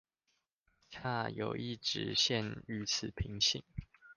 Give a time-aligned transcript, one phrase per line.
[0.89, 3.63] 恰有一直線與此平行